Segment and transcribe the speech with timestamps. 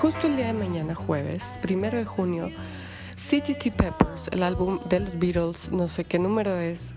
[0.00, 2.50] justo el día de mañana, jueves, primero de junio,
[3.16, 6.92] CGT Peppers, el álbum de los Beatles, no sé qué número es,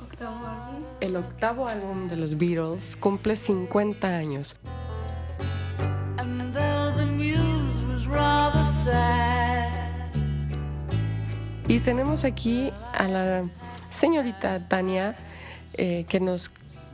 [0.00, 0.84] Octavo álbum.
[1.00, 4.56] el octavo álbum de los Beatles, cumple 50 años.
[6.18, 9.70] And though the news was rather sad,
[11.68, 13.44] Y tenemos aquí a la
[13.88, 15.16] señorita Tania
[15.74, 16.50] eh, que nos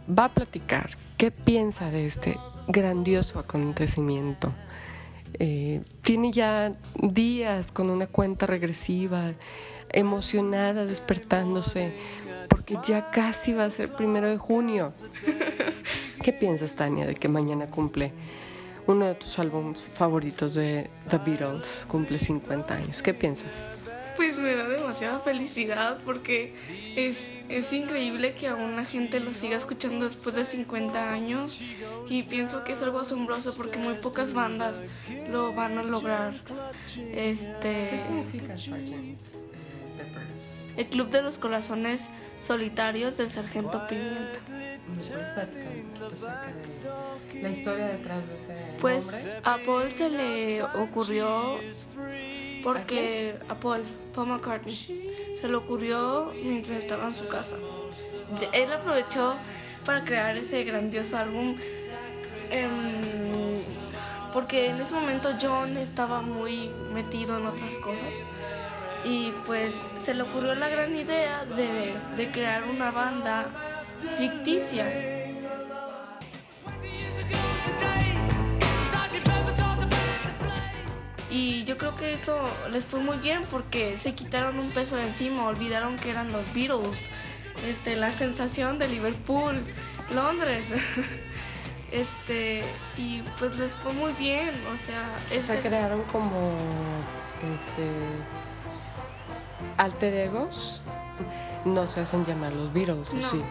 [0.07, 4.53] va a platicar qué piensa de este grandioso acontecimiento.
[5.35, 9.33] Eh, tiene ya días con una cuenta regresiva,
[9.91, 11.93] emocionada, despertándose,
[12.49, 14.93] porque ya casi va a ser primero de junio.
[16.23, 18.13] ¿Qué piensas, Tania, de que mañana cumple
[18.87, 21.87] uno de tus álbumes favoritos de The Beatles?
[21.89, 23.03] Cumple 50 años.
[23.03, 23.69] ¿Qué piensas?
[24.39, 26.55] Pues me da demasiada felicidad porque
[26.95, 31.61] es, es increíble que aún la gente lo siga escuchando después de 50 años
[32.09, 34.85] y pienso que es algo asombroso porque muy pocas bandas
[35.33, 36.35] lo van a lograr.
[37.13, 38.93] Este, significa Sgt.
[39.97, 40.59] Peppers?
[40.77, 42.09] el Club de los Corazones
[42.41, 44.39] Solitarios del Sargento Pimienta.
[44.49, 46.53] ¿Me puedes platicar un poquito acerca
[47.33, 51.59] de la historia detrás de ese Pues a Paul se le ocurrió
[52.63, 53.83] porque a Paul,
[54.15, 54.75] Paul McCartney,
[55.41, 57.57] se le ocurrió mientras estaba en su casa.
[58.53, 59.37] Él aprovechó
[59.87, 61.57] para crear ese grandioso álbum
[62.51, 62.71] em,
[64.33, 68.15] porque en ese momento John estaba muy metido en otras cosas
[69.05, 69.75] y pues
[70.05, 73.47] se le ocurrió la gran idea de, de crear una banda
[74.19, 75.28] ficticia.
[81.31, 82.39] Y yo creo que eso
[82.71, 86.53] les fue muy bien porque se quitaron un peso de encima, olvidaron que eran los
[86.55, 87.11] Beatles,
[87.67, 89.65] este, la sensación de Liverpool,
[90.15, 90.67] Londres.
[91.91, 92.63] Este,
[92.99, 95.09] y pues les fue muy bien, o sea,
[95.39, 96.51] O sea, crearon como
[97.41, 97.89] este
[99.79, 100.83] alter egos.
[101.65, 103.23] No se hacen llamar los Beatles, ¿o No.
[103.23, 103.43] sí?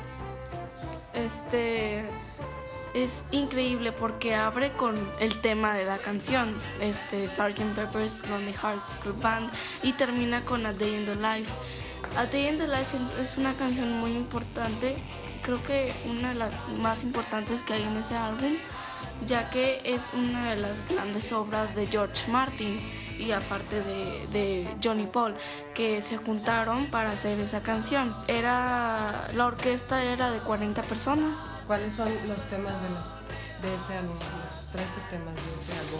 [1.15, 2.05] este
[3.03, 7.61] es increíble porque abre con el tema de la canción, este Sgt.
[7.75, 9.49] Pepper's Lonely Hearts Club Band
[9.83, 11.51] y termina con A Day in the Life.
[12.17, 14.97] A Day in the Life es- una canción muy importante,
[15.43, 18.53] creo que una de las más importantes que hay en ese álbum,
[19.25, 22.79] ya que es una de las grandes obras de George Martin
[23.19, 25.35] y aparte de, de Johnny Paul
[25.73, 28.15] que se juntaron para hacer esa canción.
[28.27, 31.37] Era la orquesta era de 40 personas.
[31.67, 33.07] ¿Cuáles son los temas de, las,
[33.61, 34.15] de ese álbum?
[34.45, 35.99] Los 13 temas de ese álbum.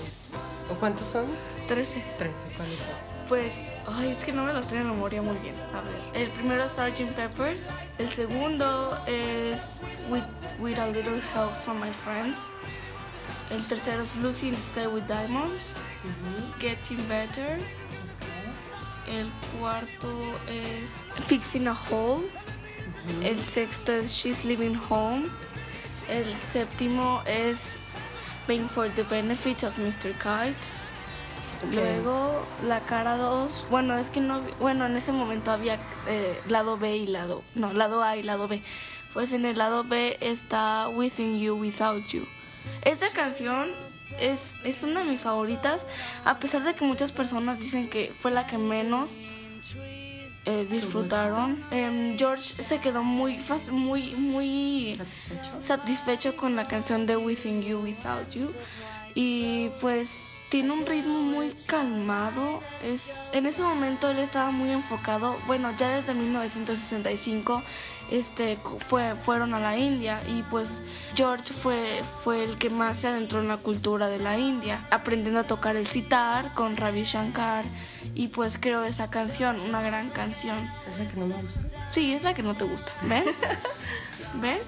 [0.72, 1.26] ¿O cuántos son?
[1.68, 2.02] 13.
[2.18, 2.96] 13, ¿cuáles son?
[3.28, 5.56] Pues, ay, es que no me los tengo en memoria muy bien.
[5.74, 7.14] A ver, el primero es Sgt.
[7.14, 10.24] Peppers, el segundo es With,
[10.60, 12.38] with a Little Help from My Friends,
[13.50, 15.74] el tercero es Lucy in the Sky with Diamonds,
[16.60, 17.60] Getting Better,
[19.10, 19.30] el
[19.60, 20.96] cuarto es
[21.26, 22.30] Fixing a Hole,
[23.22, 25.30] el sexto es She's Living Home,
[26.10, 27.78] el séptimo es
[28.48, 30.14] Being for the Benefit of Mr.
[30.14, 30.56] Kite.
[31.72, 36.78] Luego la cara 2, bueno, es que no, bueno, en ese momento había eh, lado
[36.78, 38.62] B y lado, no, lado A y lado B.
[39.14, 42.28] Pues en el lado B está Within You, Without You.
[42.84, 43.70] Esta canción
[44.20, 45.88] es, es una de mis favoritas,
[46.26, 49.22] a pesar de que muchas personas dicen que fue la que menos
[50.48, 51.62] eh, disfrutaron.
[51.72, 53.38] Em, George se quedó muy,
[53.72, 55.52] muy, muy ¿Satisfecho?
[55.62, 58.54] satisfecho con la canción de Within You, Without You.
[59.14, 62.62] Y pues tiene un ritmo muy calmado.
[62.84, 65.38] Es, en ese momento él estaba muy enfocado.
[65.46, 67.62] Bueno, ya desde 1965
[68.12, 70.82] este, fue, fueron a la India y pues
[71.16, 75.42] George fue, fue el que más se adentró en la cultura de la India, aprendiendo
[75.42, 77.66] a tocar el sitar con Ravi Shankar
[78.16, 80.58] y pues creó esa canción, una gran canción.
[80.90, 81.60] Es la que no me gusta.
[81.92, 82.92] Sí, es la que no te gusta.
[83.04, 83.26] ¿Ven?
[84.36, 84.60] ¿Ven?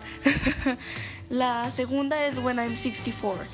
[1.29, 3.45] la segunda es When I'm 64.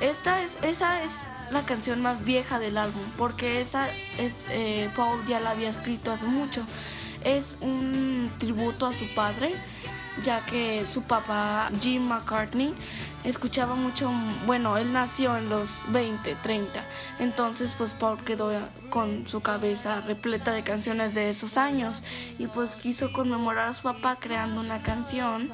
[0.00, 1.12] Esta es, esa es
[1.54, 6.12] la canción más vieja del álbum, porque esa es, eh, Paul ya la había escrito
[6.12, 6.66] hace mucho.
[7.24, 9.54] Es un tributo a su padre,
[10.24, 12.74] ya que su papá, Jim McCartney,
[13.22, 14.10] escuchaba mucho,
[14.46, 16.84] bueno, él nació en los 20, 30,
[17.20, 18.52] entonces pues Paul quedó
[18.90, 22.04] con su cabeza repleta de canciones de esos años
[22.38, 25.50] y pues quiso conmemorar a su papá creando una canción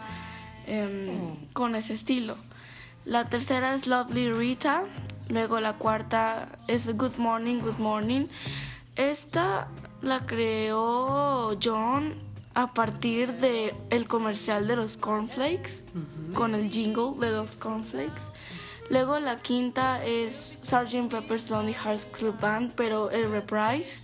[0.66, 2.36] em, con ese estilo.
[3.04, 4.84] La tercera es Lovely Rita,
[5.30, 8.26] luego la cuarta es Good Morning, Good Morning.
[8.96, 9.68] Esta
[10.02, 12.14] la creó John
[12.54, 15.84] a partir de el comercial de los cornflakes
[16.34, 18.22] con el jingle de los cornflakes.
[18.90, 21.08] Luego la quinta es Sgt.
[21.08, 24.02] Pepper's Lonely Hearts Club Band, pero el reprise.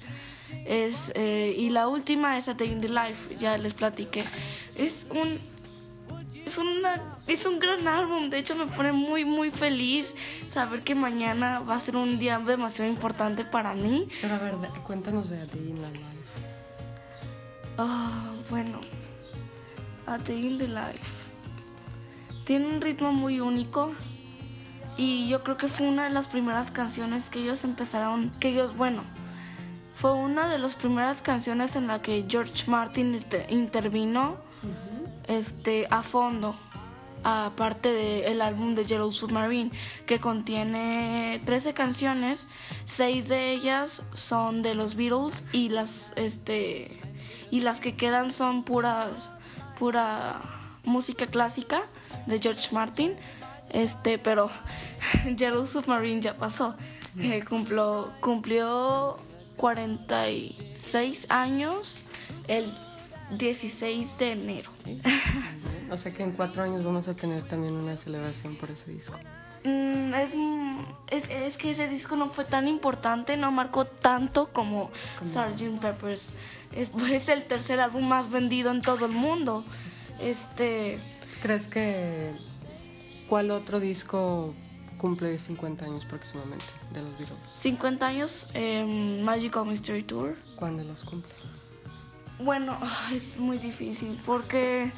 [0.64, 4.24] Es, eh, y la última es A Day in the Life, ya les platiqué.
[4.76, 5.40] Es un,
[6.46, 10.14] es, una, es un gran álbum, de hecho me pone muy, muy feliz
[10.48, 14.08] saber que mañana va a ser un día demasiado importante para mí.
[14.22, 14.54] Pero a ver,
[14.84, 16.04] cuéntanos de A Day in the Life.
[17.78, 18.80] Ah, bueno,
[20.06, 21.04] A Day in the Life.
[22.44, 23.92] Tiene un ritmo muy único
[24.96, 28.76] y yo creo que fue una de las primeras canciones que ellos empezaron, que ellos,
[28.76, 29.02] bueno,
[29.96, 34.36] fue una de las primeras canciones en la que George Martin inter- intervino
[35.28, 36.56] este, a fondo,
[37.24, 39.70] aparte del álbum de Yellow Submarine,
[40.06, 42.46] que contiene 13 canciones,
[42.84, 47.00] 6 de ellas son de los Beatles y las, este,
[47.50, 49.30] y las que quedan son puras,
[49.78, 50.40] pura
[50.84, 51.82] música clásica
[52.26, 53.14] de George Martin.
[53.70, 54.48] Este, pero
[55.36, 56.76] Yellow Submarine ya pasó.
[57.18, 59.16] Eh, cumplió, cumplió
[59.56, 62.04] 46 años
[62.46, 62.70] el
[63.30, 64.70] 16 de enero.
[65.88, 69.16] O sea que en cuatro años vamos a tener también una celebración por ese disco.
[69.62, 70.32] Mm, es,
[71.10, 74.90] es, es que ese disco no fue tan importante, no marcó tanto como
[75.24, 75.80] Sgt.
[75.80, 76.32] Peppers.
[76.72, 79.64] Es, es el tercer álbum más vendido en todo el mundo.
[80.20, 80.98] Este,
[81.42, 82.32] ¿Crees que
[83.28, 84.54] cuál otro disco
[84.98, 87.38] cumple 50 años próximamente de los Beatles?
[87.60, 90.36] 50 años, em, Magical Mystery Tour.
[90.56, 91.32] ¿Cuándo los cumple?
[92.38, 92.78] Bueno,
[93.12, 94.90] es muy difícil porque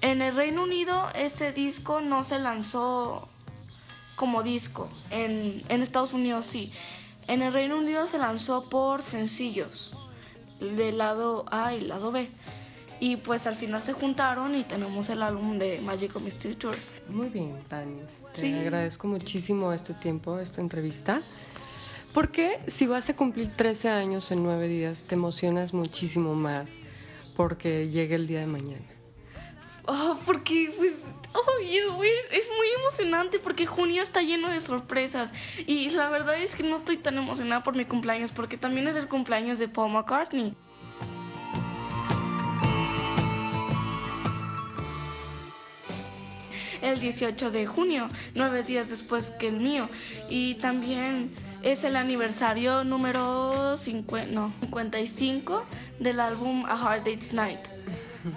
[0.00, 3.28] en el Reino Unido ese disco no se lanzó
[4.16, 4.88] como disco.
[5.10, 6.72] En, en Estados Unidos sí.
[7.26, 9.96] En el Reino Unido se lanzó por sencillos,
[10.60, 12.28] del lado A y lado B.
[13.00, 16.76] Y pues al final se juntaron y tenemos el álbum de Magical Mystery Tour.
[17.08, 18.06] Muy bien, Tanis.
[18.34, 18.52] Te Sí.
[18.54, 21.22] agradezco muchísimo este tiempo, esta entrevista.
[22.14, 26.70] Porque si vas a cumplir 13 años en 9 días, te emocionas muchísimo más
[27.34, 28.86] porque llega el día de mañana.
[29.86, 30.92] Oh, porque pues
[31.58, 35.32] ay, es, muy, es muy emocionante porque junio está lleno de sorpresas
[35.66, 38.96] y la verdad es que no estoy tan emocionada por mi cumpleaños porque también es
[38.96, 40.54] el cumpleaños de Paul McCartney.
[46.80, 49.88] El 18 de junio, nueve días después que el mío.
[50.28, 51.30] Y también
[51.64, 55.64] es el aniversario número 50, no, 55
[55.98, 57.60] del álbum A Hard Day's Night.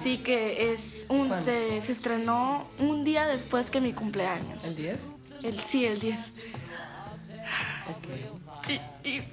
[0.01, 4.65] Sí, que es un, se, se estrenó un día después que mi cumpleaños.
[4.65, 5.01] ¿El 10?
[5.43, 6.33] El, sí, el 10.
[7.89, 8.69] Ok.
[9.03, 9.23] Y, y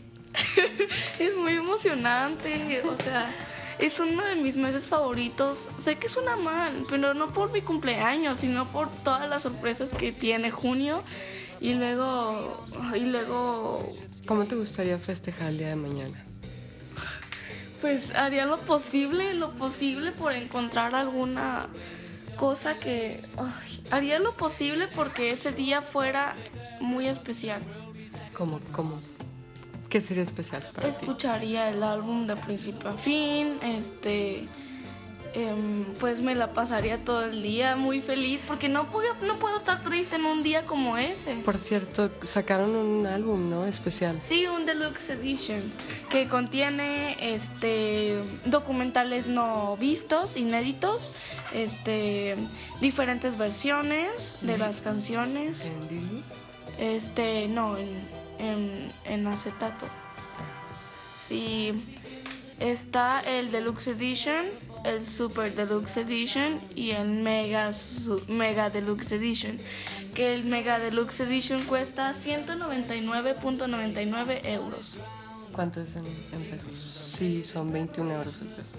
[1.19, 3.35] es muy emocionante, o sea,
[3.79, 5.69] es uno de mis meses favoritos.
[5.81, 10.13] Sé que suena mal, pero no por mi cumpleaños, sino por todas las sorpresas que
[10.13, 11.03] tiene junio.
[11.65, 13.91] Y luego, y luego,
[14.27, 16.23] ¿Cómo te gustaría festejar el día de mañana?
[17.81, 21.69] pues haría lo posible, lo posible por encontrar alguna
[22.37, 23.23] cosa que...
[23.39, 26.37] ay, haría lo posible porque ese día fuera
[26.83, 27.63] muy especial.
[28.35, 28.61] ¿Cómo?
[28.71, 29.01] ¿Cómo?
[29.89, 30.97] ¿Qué sería especial para ti?
[30.97, 34.45] Escucharía el álbum de principio a fin, este,
[35.35, 39.59] em, pues me la pasaría todo el día muy feliz porque no puedo, no puedo
[39.59, 41.35] estar triste en un día como ese.
[41.45, 43.67] Por cierto, sacaron un álbum, ¿no?
[43.67, 44.19] Especial.
[44.27, 45.63] Sí, un deluxe edition
[46.11, 51.13] que contiene este documentales no vistos, inéditos,
[51.53, 52.37] este
[52.81, 55.67] diferentes versiones de las canciones.
[55.67, 56.23] ¿En DVD?
[56.79, 57.89] Este, no, en,
[58.39, 59.87] en, en acetato.
[61.27, 61.73] Sí,
[62.61, 64.45] está el Deluxe Edition,
[64.85, 69.59] el Super Deluxe Edition y el Mega, Su- Mega Deluxe Edition.
[70.15, 74.99] Que el Mega Deluxe Edition cuesta 199.99 euros.
[75.53, 76.77] ¿Cuánto es en, en pesos?
[76.77, 78.71] Sí, son 21 euros el peso.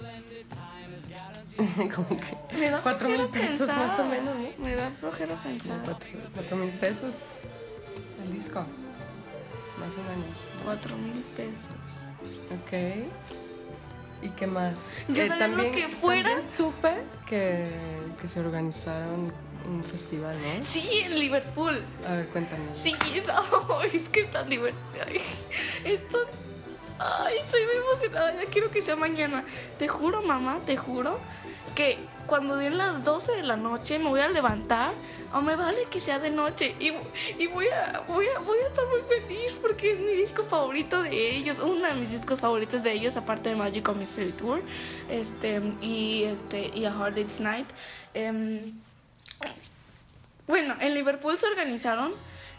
[1.94, 4.48] Como que Me da Cuatro mil flojera pesos pensar, más o menos, ¿no?
[4.62, 5.80] Me da flojera pensar.
[5.84, 7.14] cuatro, cuatro mil pesos
[8.24, 8.60] el disco.
[9.78, 10.36] Más o menos.
[10.64, 11.76] 4 mil pesos.
[12.50, 12.72] Ok.
[14.22, 14.74] ¿Y qué más?
[15.08, 16.90] Yo Eh, también lo que fuera- también supe
[17.26, 17.66] que,
[18.20, 19.32] que se organizaron
[19.68, 20.64] un festival, ¿no?
[20.64, 21.82] Sí, en Liverpool.
[22.08, 22.78] A ver, cuéntanos.
[22.78, 22.94] Sí,
[23.92, 25.04] es, que es tan divertido.
[25.84, 26.18] Esto.
[26.98, 28.34] Ay, estoy muy emocionada.
[28.34, 29.44] Ya quiero que sea mañana.
[29.78, 31.18] Te juro, mamá, te juro
[31.74, 34.92] que cuando den las 12 de la noche me voy a levantar.
[35.34, 36.74] O me vale que sea de noche.
[36.80, 36.92] Y,
[37.38, 41.02] y voy, a, voy, a, voy a estar muy feliz porque es mi disco favorito
[41.02, 41.58] de ellos.
[41.58, 44.62] Uno de mis discos favoritos de ellos, aparte de Magical Mystery Tour.
[45.10, 47.66] Este, y, este, y A Hard Day's Night.
[48.14, 48.72] Em,
[50.46, 52.12] bueno, en Liverpool se organizaron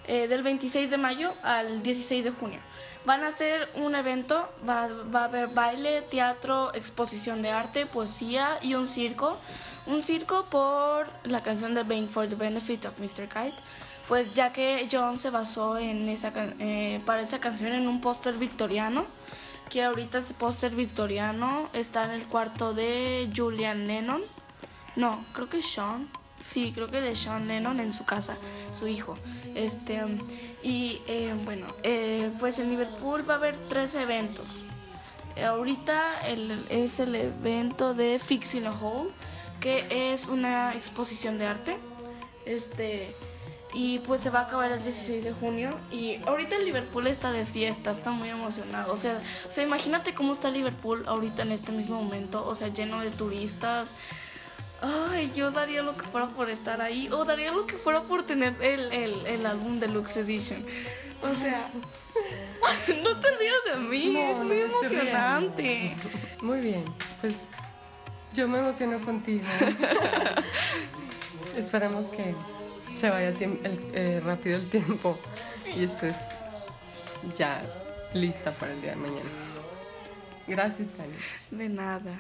[0.08, 2.60] eh, del 26 de mayo al 16 de junio.
[3.06, 8.60] Van a hacer un evento, va, va a haber baile, teatro, exposición de arte, poesía
[8.62, 9.38] y un circo.
[9.86, 13.30] Un circo por la canción de Bane for the Benefit of Mr.
[13.30, 13.56] Kite.
[14.08, 18.36] Pues ya que John se basó en esa, eh, para esa canción en un póster
[18.36, 19.06] victoriano,
[19.70, 24.22] que ahorita ese póster victoriano está en el cuarto de Julian Lennon.
[24.96, 26.10] No, creo que Sean.
[26.44, 28.38] Sí, creo que de Sean Lennon en su casa,
[28.72, 29.18] su hijo.
[29.56, 30.02] Este,
[30.64, 34.46] y eh, bueno, eh, pues en Liverpool va a haber tres eventos.
[35.46, 39.12] Ahorita el- es el evento de Fixing a Hole,
[39.60, 41.78] que es una exposición de arte.
[42.46, 43.14] Este,
[43.74, 45.78] y pues se va a acabar el 16 de junio.
[45.92, 48.92] Y ahorita Liverpool está de fiesta, está muy emocionado.
[48.94, 52.46] O sea, o sea, imagínate cómo está Liverpool ahorita en este mismo momento.
[52.48, 53.90] O sea, lleno de turistas.
[54.82, 57.10] Ay, yo daría lo que fuera por estar ahí.
[57.12, 60.64] O daría lo que fuera por tener el, el, el álbum Deluxe Edition.
[61.24, 61.70] O sea,
[63.04, 65.96] no te rías de mí, No, es muy emocionante.
[66.42, 66.86] Muy bien,
[67.20, 67.34] pues
[68.34, 69.44] yo me emociono contigo.
[71.58, 72.36] Esperemos que
[72.96, 73.60] se vaya el-
[73.94, 75.18] eh, rápido el tiempo
[75.76, 76.16] y estés
[77.36, 77.64] ya
[78.14, 79.30] lista para el día de mañana.
[80.48, 81.18] Gracias, Tania.
[81.50, 82.20] De nada.